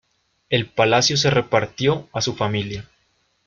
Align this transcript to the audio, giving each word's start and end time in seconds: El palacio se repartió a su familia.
El 0.49 0.65
palacio 0.67 1.15
se 1.15 1.29
repartió 1.29 2.09
a 2.11 2.21
su 2.21 2.33
familia. 2.35 2.89